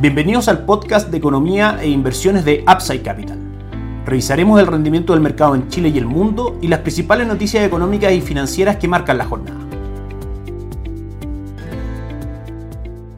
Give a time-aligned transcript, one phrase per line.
[0.00, 3.38] Bienvenidos al podcast de economía e inversiones de Upside Capital.
[4.06, 8.10] Revisaremos el rendimiento del mercado en Chile y el mundo y las principales noticias económicas
[8.14, 9.60] y financieras que marcan la jornada.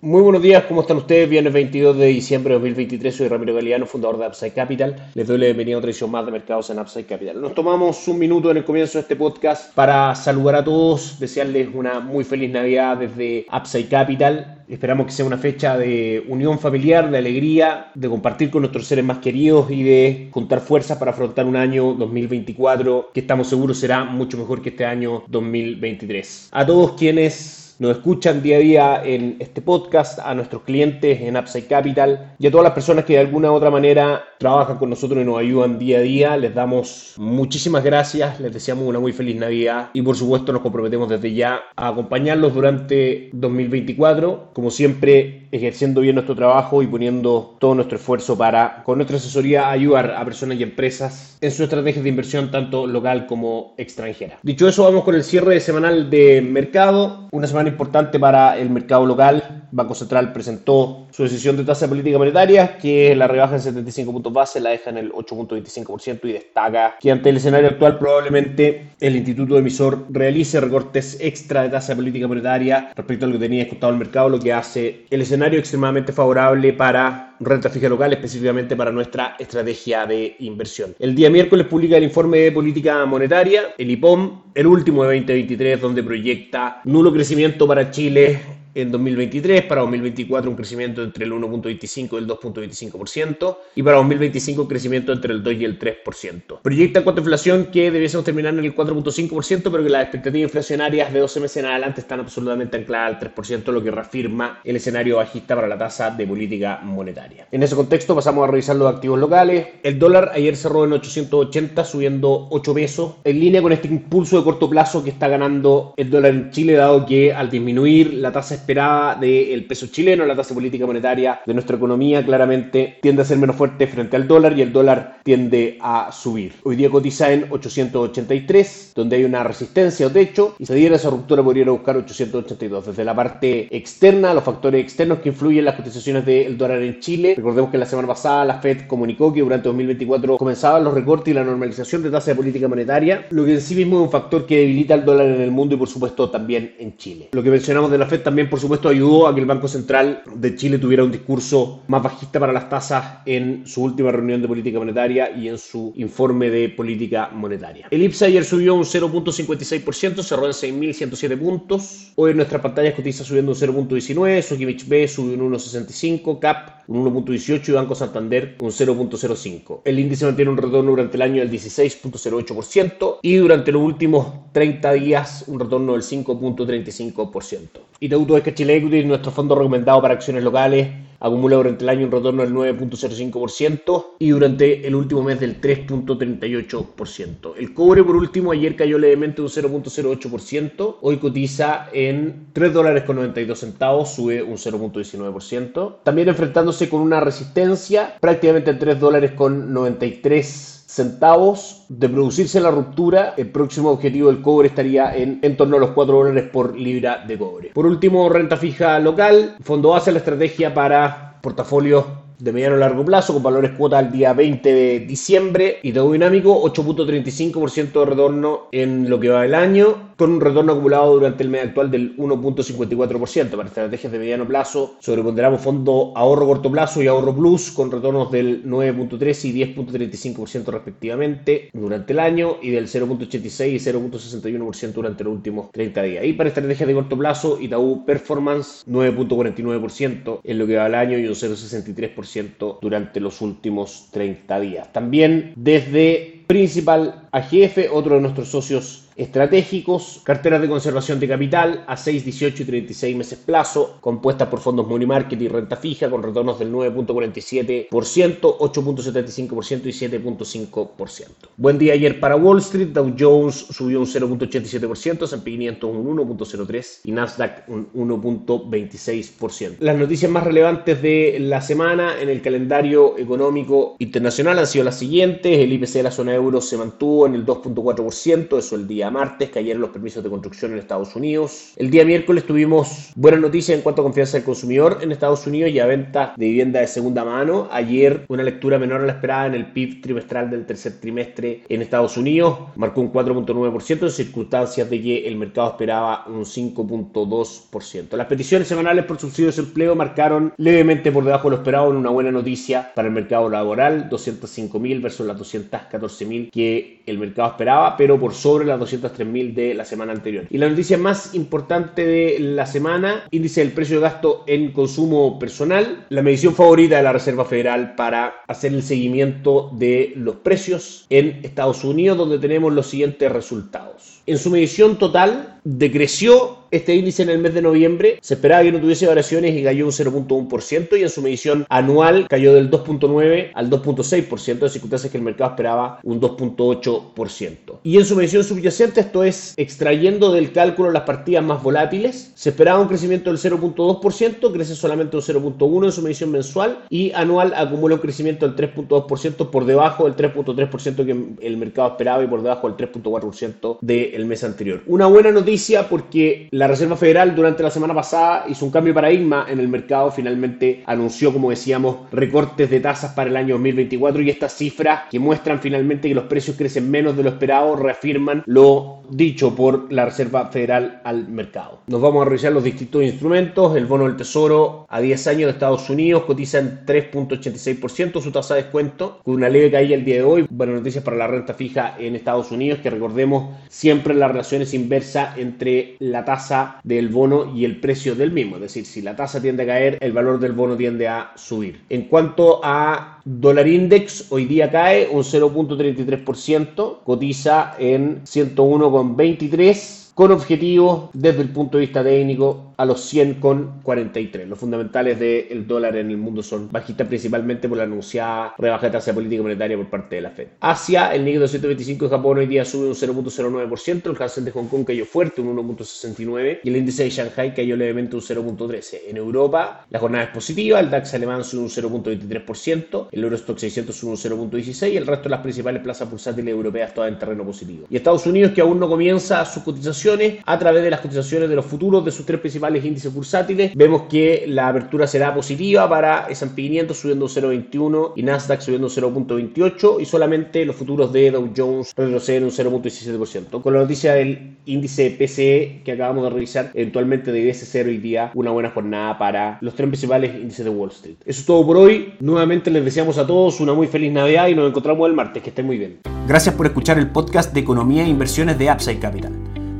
[0.00, 1.30] Muy buenos días, ¿cómo están ustedes?
[1.30, 4.96] Viernes 22 de diciembre de 2023, soy Ramiro Galeano, fundador de Upside Capital.
[5.14, 7.40] Les doy la bienvenida a otra edición más de mercados en Upside Capital.
[7.40, 11.68] Nos tomamos un minuto en el comienzo de este podcast para saludar a todos, desearles
[11.72, 14.61] una muy feliz Navidad desde Upside Capital.
[14.72, 19.04] Esperamos que sea una fecha de unión familiar, de alegría, de compartir con nuestros seres
[19.04, 24.02] más queridos y de juntar fuerzas para afrontar un año 2024 que estamos seguros será
[24.04, 26.48] mucho mejor que este año 2023.
[26.52, 31.36] A todos quienes nos escuchan día a día en este podcast, a nuestros clientes en
[31.36, 34.90] Upside Capital y a todas las personas que de alguna u otra manera trabajan con
[34.90, 36.36] nosotros y nos ayudan día a día.
[36.36, 41.08] Les damos muchísimas gracias, les deseamos una muy feliz Navidad y por supuesto nos comprometemos
[41.08, 47.74] desde ya a acompañarlos durante 2024, como siempre ejerciendo bien nuestro trabajo y poniendo todo
[47.74, 52.08] nuestro esfuerzo para, con nuestra asesoría, ayudar a personas y empresas en su estrategia de
[52.08, 54.38] inversión tanto local como extranjera.
[54.42, 59.04] Dicho eso, vamos con el cierre semanal de mercado, una semana importante para el mercado
[59.06, 59.61] local.
[59.72, 64.12] Banco Central presentó su decisión de tasa de política monetaria, que la rebaja en 75
[64.12, 68.90] puntos base, la deja en el 8.25% y destaca que ante el escenario actual probablemente
[69.00, 73.40] el instituto emisor realice recortes extra de tasa de política monetaria respecto a lo que
[73.40, 78.12] tenía escuchado el mercado, lo que hace el escenario extremadamente favorable para renta fija local,
[78.12, 80.94] específicamente para nuestra estrategia de inversión.
[80.98, 85.80] El día miércoles publica el informe de política monetaria, el IPOM, el último de 2023,
[85.80, 92.12] donde proyecta nulo crecimiento para Chile en 2023, para 2024 un crecimiento entre el 1.25
[92.12, 96.60] y el 2.25% y para 2025 un crecimiento entre el 2 y el 3%.
[96.62, 101.20] Proyecta cuatro inflación que debiésemos terminar en el 4.5%, pero que las expectativas inflacionarias de
[101.20, 105.54] 12 meses en adelante están absolutamente ancladas al 3%, lo que reafirma el escenario bajista
[105.54, 107.46] para la tasa de política monetaria.
[107.50, 109.66] En ese contexto pasamos a revisar los activos locales.
[109.82, 114.44] El dólar ayer cerró en 880, subiendo 8 pesos, en línea con este impulso de
[114.44, 118.54] corto plazo que está ganando el dólar en Chile, dado que al disminuir la tasa
[118.62, 123.38] esperada del peso chileno, la tasa política monetaria de nuestra economía claramente tiende a ser
[123.38, 126.54] menos fuerte frente al dólar y el dólar tiende a subir.
[126.62, 131.10] Hoy día cotiza en 883, donde hay una resistencia o techo, y si diera esa
[131.10, 132.86] ruptura podría buscar 882.
[132.86, 137.00] Desde la parte externa, los factores externos que influyen en las cotizaciones del dólar en
[137.00, 141.32] Chile, recordemos que la semana pasada la Fed comunicó que durante 2024 comenzaban los recortes
[141.32, 144.10] y la normalización de tasa de política monetaria, lo que en sí mismo es un
[144.10, 147.28] factor que debilita el dólar en el mundo y por supuesto también en Chile.
[147.32, 150.22] Lo que mencionamos de la Fed también por supuesto, ayudó a que el Banco Central
[150.34, 154.46] de Chile tuviera un discurso más bajista para las tasas en su última reunión de
[154.46, 157.88] política monetaria y en su informe de política monetaria.
[157.90, 162.12] El IPSA ayer subió un 0.56%, cerró en 6.107 puntos.
[162.14, 167.06] Hoy en nuestras pantallas cotiza subiendo un 0.19, Sokimich B subió un 1.65, CAP un
[167.06, 169.80] 1.18 y Banco Santander un 0.05.
[169.86, 174.92] El índice mantiene un retorno durante el año del 16.08% y durante los últimos 30
[174.92, 177.91] días un retorno del 5.35%.
[178.02, 180.88] Itaú que Chile Equity, nuestro fondo recomendado para acciones locales,
[181.22, 187.52] acumula durante el año un retorno del 9.05% y durante el último mes del 3.38%.
[187.56, 193.16] El cobre, por último, ayer cayó levemente un 0.08%, hoy cotiza en 3 dólares con
[193.16, 195.96] 92 centavos, sube un 0.19%.
[196.02, 202.70] También enfrentándose con una resistencia prácticamente en 3 dólares con 93 centavos de producirse la
[202.70, 206.76] ruptura, el próximo objetivo del cobre estaría en, en torno a los 4 dólares por
[206.76, 207.70] libra de cobre.
[207.72, 209.56] Por último, renta fija local.
[209.62, 211.11] Fondo hace la estrategia para
[211.42, 212.04] portafolios
[212.38, 216.10] de mediano a largo plazo con valores cuota al día 20 de diciembre y todo
[216.12, 221.42] dinámico 8.35% de retorno en lo que va del año con un retorno acumulado durante
[221.42, 223.56] el mes actual del 1.54%.
[223.56, 228.30] Para estrategias de mediano plazo, sobreponderamos fondo ahorro corto plazo y ahorro plus con retornos
[228.30, 235.32] del 9.3 y 10.35% respectivamente durante el año y del 0.86 y 0.61% durante los
[235.32, 236.24] últimos 30 días.
[236.24, 241.18] Y para estrategias de corto plazo, Itaú Performance 9.49% en lo que va del año
[241.18, 244.92] y un 0.63% durante los últimos 30 días.
[244.92, 251.96] También desde Principal AGF, otro de nuestros socios estratégicos, carteras de conservación de capital a
[251.96, 256.22] 6, 18 y 36 meses plazo, compuestas por fondos money market y renta fija con
[256.22, 261.26] retornos del 9.47%, 8.75% y 7.5%.
[261.56, 267.00] Buen día ayer para Wall Street, Dow Jones subió un 0.87%, S&P 500 un 1.03%
[267.04, 269.76] y Nasdaq un 1.26%.
[269.80, 274.98] Las noticias más relevantes de la semana en el calendario económico internacional han sido las
[274.98, 279.10] siguientes, el IPC de la zona euro se mantuvo en el 2.4%, eso el día
[279.10, 281.72] martes, cayeron los permisos de construcción en Estados Unidos.
[281.76, 285.70] El día miércoles tuvimos buenas noticias en cuanto a confianza del consumidor en Estados Unidos
[285.70, 287.68] y a venta de vivienda de segunda mano.
[287.70, 291.82] Ayer una lectura menor a la esperada en el PIB trimestral del tercer trimestre en
[291.82, 298.16] Estados Unidos, marcó un 4.9% en circunstancias de que el mercado esperaba un 5.2%.
[298.16, 301.96] Las peticiones semanales por subsidio de desempleo marcaron levemente por debajo de lo esperado en
[301.96, 307.96] una buena noticia para el mercado laboral, 205.000 versus las 214.000 que el mercado esperaba,
[307.96, 310.46] pero por sobre las 203.000 de la semana anterior.
[310.50, 315.38] Y la noticia más importante de la semana, índice del precio de gasto en consumo
[315.38, 321.06] personal, la medición favorita de la Reserva Federal para hacer el seguimiento de los precios
[321.10, 324.22] en Estados Unidos, donde tenemos los siguientes resultados.
[324.26, 328.18] En su medición total, decreció este índice en el mes de noviembre.
[328.20, 332.26] Se esperaba que no tuviese variaciones y cayó un 0.1% y en su medición anual
[332.28, 337.80] cayó del 2.9 al 2.6%, de circunstancias que el mercado esperaba un 2.8%.
[337.84, 342.50] Y en su medición subyacente, esto es extrayendo del cálculo las partidas más volátiles, se
[342.50, 347.52] esperaba un crecimiento del 0.2%, crece solamente un 0.1 en su medición mensual y anual
[347.54, 352.42] acumula un crecimiento del 3.2% por debajo del 3.3% que el mercado esperaba y por
[352.42, 354.82] debajo del 3.4% del mes anterior.
[354.86, 358.94] Una buena noticia porque la Reserva Federal durante la semana pasada hizo un cambio de
[358.94, 364.22] paradigma en el mercado, finalmente anunció, como decíamos, recortes de tasas para el año 2024
[364.22, 368.42] y estas cifras que muestran finalmente que los precios crecen menos de lo esperado reafirman
[368.46, 371.80] lo dicho por la Reserva Federal al mercado.
[371.86, 373.76] Nos vamos a revisar los distintos instrumentos.
[373.76, 378.54] El bono del Tesoro a 10 años de Estados Unidos cotiza en 3.86% su tasa
[378.54, 380.46] de descuento, con una leve caída el día de hoy.
[380.48, 384.74] Buenas noticias para la renta fija en Estados Unidos, que recordemos siempre la relación es
[384.74, 386.51] inversa entre la tasa
[386.84, 388.56] del bono y el precio del mismo.
[388.56, 391.80] Es decir, si la tasa tiende a caer, el valor del bono tiende a subir.
[391.88, 401.10] En cuanto a dólar index, hoy día cae un 0.33%, cotiza en 101,23 con objetivos
[401.14, 404.46] desde el punto de vista técnico a los 100,43.
[404.46, 408.92] Los fundamentales del dólar en el mundo son bajistas principalmente por la anunciada rebaja de
[408.92, 410.48] tasa política monetaria por parte de la Fed.
[410.58, 414.66] Asia, el Nikkei 225 de Japón hoy día sube un 0.09%, el Hansen de Hong
[414.66, 418.98] Kong cayó fuerte un 1.69% y el índice de Shanghai cayó levemente un 0.13%.
[419.06, 423.94] En Europa, la jornada es positiva, el DAX alemán sube un 0.23%, el Eurostock 600
[423.94, 427.44] sube un 0.16% y el resto de las principales plazas bursátiles europeas todas en terreno
[427.44, 427.86] positivo.
[427.88, 431.54] Y Estados Unidos que aún no comienza sus cotizaciones a través de las cotizaciones de
[431.54, 432.40] los futuros de sus tres
[432.84, 438.60] índices bursátiles, vemos que la apertura será positiva para S&P 500 subiendo 0.21 y Nasdaq
[438.60, 443.60] subiendo 0.28 y solamente los futuros de Dow Jones retroceden un 0.17%.
[443.60, 448.30] Con la noticia del índice PCE que acabamos de revisar, eventualmente debiese ser hoy día
[448.34, 451.16] una buena jornada para los tres principales índices de Wall Street.
[451.24, 452.14] Eso es todo por hoy.
[452.20, 455.42] Nuevamente les deseamos a todos una muy feliz Navidad y nos encontramos el martes.
[455.42, 456.00] Que estén muy bien.
[456.26, 459.32] Gracias por escuchar el podcast de Economía e Inversiones de Upside Capital.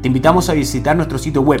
[0.00, 1.60] Te invitamos a visitar nuestro sitio web